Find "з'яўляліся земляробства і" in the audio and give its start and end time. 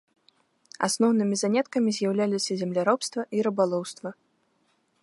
1.99-3.47